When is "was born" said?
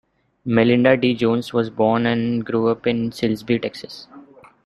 1.53-2.07